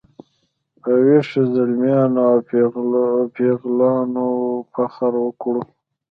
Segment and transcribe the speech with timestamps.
[0.81, 2.35] په ویښو زلمیانو او
[3.37, 4.29] پیغلانو
[4.73, 5.63] فخر وکړو.